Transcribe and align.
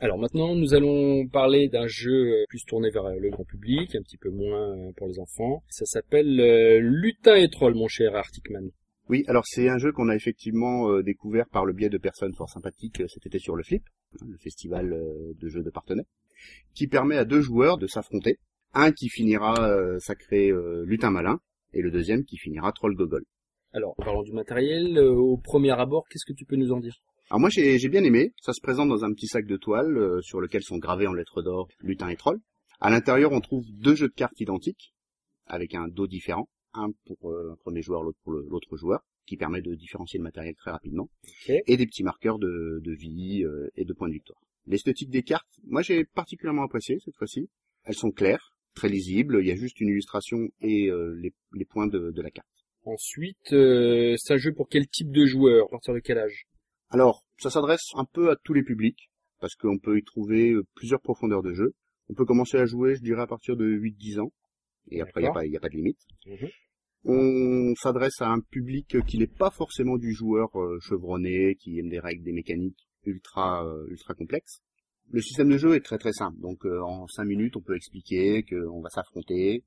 Alors 0.00 0.16
maintenant, 0.16 0.54
nous 0.54 0.74
allons 0.74 1.26
parler 1.26 1.68
d'un 1.68 1.88
jeu 1.88 2.44
plus 2.48 2.64
tourné 2.64 2.88
vers 2.88 3.08
le 3.18 3.30
grand 3.30 3.42
public, 3.42 3.96
un 3.96 4.02
petit 4.02 4.16
peu 4.16 4.30
moins 4.30 4.92
pour 4.96 5.08
les 5.08 5.18
enfants. 5.18 5.64
Ça 5.70 5.86
s'appelle 5.86 6.38
euh, 6.38 6.78
Lutin 6.80 7.34
et 7.34 7.48
Troll, 7.48 7.74
mon 7.74 7.88
cher 7.88 8.14
Arcticman. 8.14 8.70
Oui, 9.08 9.24
alors 9.26 9.44
c'est 9.44 9.68
un 9.68 9.78
jeu 9.78 9.90
qu'on 9.90 10.08
a 10.08 10.14
effectivement 10.14 10.88
euh, 10.88 11.02
découvert 11.02 11.48
par 11.48 11.64
le 11.64 11.72
biais 11.72 11.88
de 11.88 11.98
personnes 11.98 12.32
fort 12.32 12.48
sympathiques 12.48 13.00
euh, 13.00 13.08
cet 13.08 13.26
été 13.26 13.40
sur 13.40 13.56
le 13.56 13.64
Flip, 13.64 13.82
hein, 14.20 14.26
le 14.30 14.36
festival 14.36 14.96
de 15.36 15.48
jeux 15.48 15.64
de 15.64 15.70
Partenay, 15.70 16.04
qui 16.74 16.86
permet 16.86 17.16
à 17.16 17.24
deux 17.24 17.40
joueurs 17.40 17.76
de 17.76 17.88
s'affronter. 17.88 18.38
Un 18.74 18.92
qui 18.92 19.08
finira 19.08 19.54
sacré 19.98 20.52
lutin 20.84 21.10
malin, 21.10 21.40
et 21.72 21.80
le 21.80 21.90
deuxième 21.90 22.24
qui 22.24 22.36
finira 22.36 22.70
troll 22.70 22.94
gogol. 22.94 23.24
Alors, 23.72 23.96
parlons 23.96 24.22
du 24.22 24.32
matériel. 24.32 24.98
au 24.98 25.38
premier 25.38 25.70
abord, 25.70 26.06
qu'est-ce 26.10 26.26
que 26.26 26.36
tu 26.36 26.44
peux 26.44 26.56
nous 26.56 26.70
en 26.70 26.78
dire? 26.78 27.00
Alors 27.30 27.40
moi 27.40 27.50
j'ai 27.50 27.88
bien 27.90 28.04
aimé, 28.04 28.32
ça 28.40 28.54
se 28.54 28.60
présente 28.62 28.88
dans 28.88 29.04
un 29.04 29.12
petit 29.12 29.26
sac 29.26 29.46
de 29.46 29.58
toile 29.58 29.98
euh, 29.98 30.22
sur 30.22 30.40
lequel 30.40 30.62
sont 30.62 30.78
gravés 30.78 31.06
en 31.06 31.12
lettres 31.12 31.42
d'or 31.42 31.68
lutin 31.80 32.08
et 32.08 32.16
troll. 32.16 32.40
À 32.80 32.88
l'intérieur 32.88 33.32
on 33.32 33.40
trouve 33.40 33.66
deux 33.70 33.94
jeux 33.94 34.08
de 34.08 34.14
cartes 34.14 34.40
identiques 34.40 34.94
avec 35.44 35.74
un 35.74 35.88
dos 35.88 36.06
différent, 36.06 36.48
un 36.72 36.88
pour 37.04 37.30
euh, 37.30 37.52
un 37.52 37.56
premier 37.56 37.82
joueur, 37.82 38.02
l'autre 38.02 38.18
pour 38.24 38.32
l'autre 38.32 38.78
joueur, 38.78 39.00
qui 39.26 39.36
permet 39.36 39.60
de 39.60 39.74
différencier 39.74 40.18
le 40.18 40.24
matériel 40.24 40.54
très 40.54 40.70
rapidement, 40.70 41.10
et 41.48 41.76
des 41.76 41.86
petits 41.86 42.02
marqueurs 42.02 42.38
de, 42.38 42.80
de 42.82 42.92
vie 42.92 43.44
euh, 43.44 43.68
et 43.76 43.84
de 43.84 43.92
points 43.92 44.08
de 44.08 44.14
victoire. 44.14 44.40
L'esthétique 44.66 45.10
des 45.10 45.22
cartes, 45.22 45.52
moi 45.64 45.82
j'ai 45.82 46.06
particulièrement 46.06 46.64
apprécié 46.64 46.98
cette 47.04 47.16
fois-ci. 47.16 47.50
Elles 47.84 47.94
sont 47.94 48.10
claires, 48.10 48.54
très 48.74 48.88
lisibles, 48.88 49.40
il 49.42 49.48
y 49.48 49.52
a 49.52 49.56
juste 49.56 49.80
une 49.80 49.88
illustration 49.88 50.48
et 50.62 50.90
les, 50.90 51.32
les, 51.52 51.64
points 51.66 51.86
de, 51.86 52.10
de, 52.10 52.22
la 52.22 52.30
carte. 52.30 52.48
Ensuite, 52.84 53.48
c'est 53.48 54.32
un 54.32 54.36
jeu 54.36 54.52
pour 54.52 54.68
quel 54.68 54.86
type 54.88 55.10
de 55.10 55.26
joueur? 55.26 55.66
À 55.66 55.70
partir 55.70 55.94
de 55.94 56.00
quel 56.00 56.18
âge? 56.18 56.46
Alors, 56.90 57.24
ça 57.38 57.50
s'adresse 57.50 57.90
un 57.94 58.04
peu 58.04 58.30
à 58.30 58.36
tous 58.36 58.54
les 58.54 58.62
publics, 58.62 59.10
parce 59.40 59.54
qu'on 59.56 59.78
peut 59.78 59.98
y 59.98 60.02
trouver 60.02 60.52
euh, 60.52 60.64
plusieurs 60.74 61.00
profondeurs 61.00 61.42
de 61.42 61.52
jeu. 61.52 61.74
On 62.08 62.14
peut 62.14 62.24
commencer 62.24 62.56
à 62.56 62.64
jouer, 62.64 62.94
je 62.94 63.02
dirais, 63.02 63.22
à 63.22 63.26
partir 63.26 63.56
de 63.56 63.66
8-10 63.66 64.20
ans, 64.20 64.32
et 64.90 65.02
après, 65.02 65.20
il 65.20 65.24
n'y 65.24 65.28
a, 65.28 65.32
pas, 65.32 65.40
a 65.40 65.60
pas 65.60 65.68
de 65.68 65.76
limite. 65.76 66.00
Mhm. 66.26 66.48
On 67.04 67.74
s'adresse 67.76 68.20
à 68.20 68.28
un 68.28 68.40
public 68.40 68.96
qui 69.06 69.18
n'est 69.18 69.26
pas 69.26 69.50
forcément 69.50 69.98
du 69.98 70.12
joueur 70.12 70.48
euh, 70.58 70.78
chevronné, 70.80 71.56
qui 71.56 71.78
aime 71.78 71.88
des 71.88 72.00
règles, 72.00 72.24
des 72.24 72.32
mécaniques 72.32 72.88
ultra 73.04 73.64
euh, 73.64 73.86
ultra 73.88 74.14
complexes. 74.14 74.60
Le 75.10 75.22
système 75.22 75.48
de 75.48 75.56
jeu 75.56 75.74
est 75.74 75.84
très 75.84 75.98
très 75.98 76.12
simple. 76.12 76.38
Donc 76.40 76.66
en 76.66 77.06
5 77.06 77.24
minutes, 77.24 77.56
on 77.56 77.62
peut 77.62 77.76
expliquer 77.76 78.42
qu'on 78.42 78.82
va 78.82 78.90
s'affronter, 78.90 79.64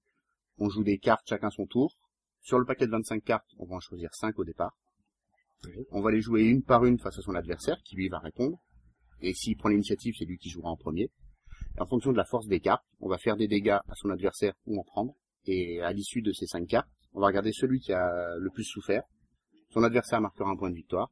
on 0.58 0.70
joue 0.70 0.84
des 0.84 1.00
cartes 1.00 1.28
chacun 1.28 1.50
son 1.50 1.66
tour. 1.66 1.98
Sur 2.42 2.60
le 2.60 2.66
paquet 2.66 2.86
de 2.86 2.92
25 2.92 3.24
cartes, 3.24 3.50
on 3.58 3.66
va 3.66 3.78
en 3.78 3.80
choisir 3.80 4.14
5 4.14 4.38
au 4.38 4.44
départ. 4.44 4.76
On 5.92 6.02
va 6.02 6.12
les 6.12 6.22
jouer 6.22 6.44
une 6.44 6.64
par 6.64 6.86
une 6.86 6.98
face 7.00 7.18
à 7.18 7.22
son 7.22 7.36
adversaire, 7.36 7.82
qui 7.84 7.96
lui 7.96 8.10
va 8.10 8.20
répondre. 8.20 8.60
Et 9.22 9.34
s'il 9.34 9.58
prend 9.58 9.70
l'initiative, 9.70 10.16
c'est 10.18 10.26
lui 10.26 10.38
qui 10.38 10.50
jouera 10.50 10.70
en 10.70 10.78
premier. 10.78 11.12
en 11.78 11.86
fonction 11.86 12.12
de 12.12 12.18
la 12.18 12.26
force 12.26 12.48
des 12.48 12.60
cartes, 12.60 12.84
on 13.00 13.08
va 13.08 13.18
faire 13.18 13.38
des 13.38 13.48
dégâts 13.48 13.80
à 13.88 13.96
son 13.96 14.10
adversaire 14.10 14.54
ou 14.66 14.80
en 14.80 14.84
prendre. 14.84 15.16
Et 15.46 15.82
à 15.82 15.92
l'issue 15.94 16.22
de 16.22 16.32
ces 16.32 16.48
cinq 16.48 16.68
cartes, 16.68 16.90
on 17.14 17.20
va 17.20 17.28
regarder 17.28 17.52
celui 17.52 17.80
qui 17.80 17.94
a 17.94 18.36
le 18.38 18.50
plus 18.50 18.64
souffert. 18.64 19.04
Son 19.70 19.84
adversaire 19.84 20.22
marquera 20.22 20.50
un 20.50 20.56
point 20.56 20.70
de 20.70 20.76
victoire. 20.76 21.12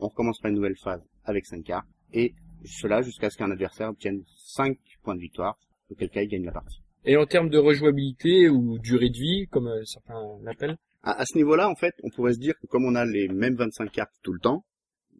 On 0.00 0.08
recommencera 0.08 0.48
une 0.48 0.56
nouvelle 0.56 0.76
phase 0.76 1.02
avec 1.24 1.46
cinq 1.46 1.64
cartes. 1.64 1.88
Et 2.12 2.34
cela 2.64 3.02
jusqu'à 3.02 3.30
ce 3.30 3.36
qu'un 3.36 3.50
adversaire 3.50 3.88
obtienne 3.88 4.22
cinq 4.36 4.78
points 5.02 5.14
de 5.14 5.20
victoire, 5.20 5.58
auquel 5.90 6.10
cas 6.10 6.22
il 6.22 6.28
gagne 6.28 6.44
la 6.44 6.52
partie. 6.52 6.82
Et 7.04 7.16
en 7.16 7.26
termes 7.26 7.48
de 7.48 7.58
rejouabilité 7.58 8.48
ou 8.48 8.78
durée 8.78 9.10
de 9.10 9.18
vie, 9.18 9.46
comme 9.50 9.68
euh, 9.68 9.84
certains 9.84 10.20
l'appellent 10.42 10.76
à, 11.02 11.24
ce 11.24 11.36
niveau-là, 11.36 11.68
en 11.68 11.76
fait, 11.76 11.94
on 12.02 12.10
pourrait 12.10 12.34
se 12.34 12.38
dire 12.38 12.54
que 12.60 12.66
comme 12.66 12.84
on 12.84 12.94
a 12.94 13.04
les 13.04 13.28
mêmes 13.28 13.54
25 13.54 13.90
cartes 13.90 14.14
tout 14.22 14.32
le 14.32 14.40
temps, 14.40 14.64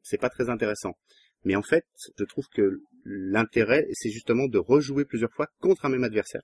c'est 0.03 0.21
pas 0.21 0.29
très 0.29 0.51
intéressant. 0.51 0.95
Mais 1.45 1.55
en 1.55 1.63
fait, 1.63 1.85
je 2.19 2.25
trouve 2.25 2.47
que 2.53 2.83
l'intérêt, 3.05 3.87
c'est 3.93 4.11
justement 4.11 4.49
de 4.49 4.59
rejouer 4.59 5.05
plusieurs 5.05 5.33
fois 5.33 5.47
contre 5.61 5.85
un 5.85 5.89
même 5.89 6.05
adversaire. 6.05 6.43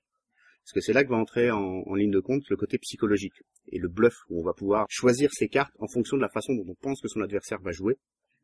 Parce 0.65 0.73
que 0.73 0.81
c'est 0.81 0.93
là 0.93 1.05
que 1.05 1.11
va 1.11 1.17
entrer 1.17 1.51
en, 1.51 1.95
ligne 1.95 2.13
de 2.13 2.21
compte 2.21 2.49
le 2.49 2.57
côté 2.57 2.79
psychologique 2.79 3.35
et 3.69 3.79
le 3.79 3.89
bluff 3.89 4.15
où 4.31 4.41
on 4.41 4.45
va 4.45 4.55
pouvoir 4.55 4.87
choisir 4.89 5.31
ses 5.33 5.49
cartes 5.49 5.75
en 5.79 5.89
fonction 5.89 6.17
de 6.17 6.23
la 6.23 6.31
façon 6.31 6.55
dont 6.55 6.65
on 6.67 6.75
pense 6.75 7.03
que 7.03 7.09
son 7.09 7.21
adversaire 7.21 7.61
va 7.61 7.73
jouer. 7.73 7.99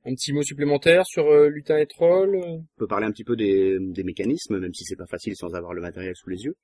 Un 0.04 0.14
petit 0.14 0.32
mot 0.32 0.42
supplémentaire 0.42 1.06
sur 1.06 1.26
euh, 1.26 1.48
lutin 1.48 1.78
et 1.78 1.86
troll 1.86 2.36
On 2.36 2.66
peut 2.76 2.86
parler 2.86 3.06
un 3.06 3.12
petit 3.12 3.24
peu 3.24 3.36
des, 3.36 3.78
des 3.80 4.02
mécanismes, 4.02 4.58
même 4.58 4.72
si 4.74 4.84
c'est 4.84 4.96
pas 4.96 5.06
facile 5.06 5.34
sans 5.36 5.54
avoir 5.54 5.72
le 5.72 5.82
matériel 5.82 6.14
sous 6.16 6.30
les 6.30 6.42
yeux. 6.42 6.56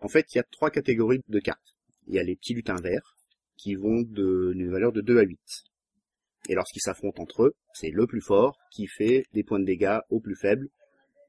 En 0.00 0.08
fait, 0.08 0.26
il 0.32 0.38
y 0.38 0.40
a 0.40 0.44
trois 0.44 0.70
catégories 0.70 1.22
de 1.28 1.40
cartes. 1.40 1.76
Il 2.06 2.14
y 2.14 2.18
a 2.18 2.22
les 2.22 2.36
petits 2.36 2.54
lutins 2.54 2.80
verts, 2.80 3.16
qui 3.60 3.74
vont 3.74 4.00
d'une 4.00 4.70
valeur 4.70 4.92
de 4.92 5.02
2 5.02 5.18
à 5.18 5.22
8. 5.22 5.38
Et 6.48 6.54
lorsqu'ils 6.54 6.80
s'affrontent 6.80 7.22
entre 7.22 7.44
eux, 7.44 7.54
c'est 7.74 7.90
le 7.90 8.06
plus 8.06 8.22
fort 8.22 8.58
qui 8.72 8.86
fait 8.86 9.24
des 9.34 9.44
points 9.44 9.60
de 9.60 9.66
dégâts 9.66 9.98
au 10.08 10.18
plus 10.18 10.34
faible, 10.34 10.68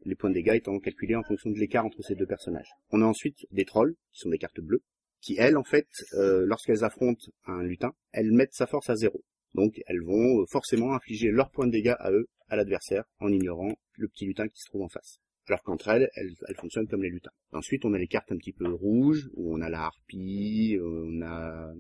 les 0.05 0.15
points 0.15 0.29
de 0.29 0.35
dégâts 0.35 0.55
étant 0.55 0.79
calculés 0.79 1.15
en 1.15 1.23
fonction 1.23 1.51
de 1.51 1.59
l'écart 1.59 1.85
entre 1.85 2.01
ces 2.01 2.15
deux 2.15 2.25
personnages. 2.25 2.71
On 2.91 3.01
a 3.01 3.05
ensuite 3.05 3.45
des 3.51 3.65
trolls, 3.65 3.95
qui 4.13 4.19
sont 4.19 4.29
des 4.29 4.37
cartes 4.37 4.61
bleues, 4.61 4.81
qui 5.19 5.35
elles, 5.37 5.57
en 5.57 5.63
fait, 5.63 5.87
euh, 6.13 6.45
lorsqu'elles 6.45 6.83
affrontent 6.83 7.27
un 7.45 7.63
lutin, 7.63 7.93
elles 8.13 8.31
mettent 8.31 8.53
sa 8.53 8.65
force 8.65 8.89
à 8.89 8.95
zéro. 8.95 9.21
Donc 9.53 9.81
elles 9.85 10.01
vont 10.01 10.45
forcément 10.47 10.93
infliger 10.93 11.29
leurs 11.29 11.51
points 11.51 11.67
de 11.67 11.71
dégâts 11.71 11.95
à 11.99 12.11
eux, 12.11 12.27
à 12.47 12.55
l'adversaire, 12.55 13.03
en 13.19 13.31
ignorant 13.31 13.75
le 13.97 14.07
petit 14.07 14.25
lutin 14.25 14.47
qui 14.47 14.61
se 14.61 14.67
trouve 14.67 14.83
en 14.83 14.89
face. 14.89 15.19
Alors 15.47 15.61
qu'entre 15.63 15.89
elles, 15.89 16.09
elles, 16.15 16.33
elles, 16.47 16.55
fonctionnent 16.55 16.87
comme 16.87 17.03
les 17.03 17.09
lutins. 17.09 17.31
Ensuite, 17.51 17.83
on 17.83 17.93
a 17.93 17.97
les 17.97 18.07
cartes 18.07 18.31
un 18.31 18.37
petit 18.37 18.53
peu 18.53 18.67
rouges, 18.69 19.29
où 19.33 19.53
on 19.53 19.59
a 19.59 19.69
la 19.69 19.81
harpie, 19.81 20.79
on 20.81 21.21
a 21.21 21.73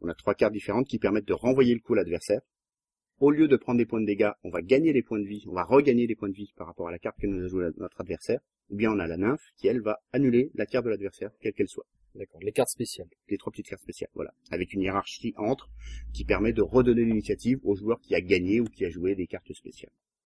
on 0.00 0.08
a 0.08 0.14
trois 0.14 0.34
cartes 0.34 0.52
différentes 0.52 0.86
qui 0.86 0.98
permettent 0.98 1.28
de 1.28 1.32
renvoyer 1.32 1.74
le 1.74 1.80
coup 1.80 1.94
à 1.94 1.96
l'adversaire. 1.96 2.40
Au 3.20 3.30
lieu 3.30 3.46
de 3.46 3.56
prendre 3.56 3.78
des 3.78 3.86
points 3.86 4.00
de 4.00 4.06
dégâts, 4.06 4.32
on 4.42 4.50
va 4.50 4.60
gagner 4.60 4.92
des 4.92 5.02
points 5.02 5.20
de 5.20 5.26
vie, 5.26 5.44
on 5.48 5.54
va 5.54 5.64
regagner 5.64 6.06
des 6.06 6.16
points 6.16 6.28
de 6.28 6.34
vie 6.34 6.52
par 6.56 6.66
rapport 6.66 6.88
à 6.88 6.90
la 6.90 6.98
carte 6.98 7.18
que 7.20 7.26
nous 7.26 7.44
a 7.44 7.48
joué 7.48 7.66
notre 7.76 8.00
adversaire. 8.00 8.40
Ou 8.70 8.76
bien 8.76 8.92
on 8.92 8.98
a 8.98 9.06
la 9.06 9.16
nymphe 9.16 9.52
qui, 9.56 9.68
elle, 9.68 9.80
va 9.80 10.02
annuler 10.12 10.50
la 10.54 10.66
carte 10.66 10.84
de 10.84 10.90
l'adversaire, 10.90 11.30
quelle 11.40 11.52
qu'elle 11.52 11.68
soit. 11.68 11.86
D'accord, 12.14 12.40
les 12.42 12.52
cartes 12.52 12.70
spéciales. 12.70 13.08
Les 13.28 13.38
trois 13.38 13.50
petites 13.50 13.68
cartes 13.68 13.82
spéciales, 13.82 14.10
voilà. 14.14 14.32
Avec 14.50 14.72
une 14.72 14.82
hiérarchie 14.82 15.34
entre 15.36 15.68
qui 16.12 16.24
permet 16.24 16.52
de 16.52 16.62
redonner 16.62 17.04
l'initiative 17.04 17.58
au 17.62 17.74
joueur 17.76 18.00
qui 18.00 18.14
a 18.14 18.20
gagné 18.20 18.60
ou 18.60 18.64
qui 18.64 18.84
a 18.84 18.90
joué 18.90 19.14
des 19.14 19.26
cartes 19.26 19.52
spéciales. 19.52 19.92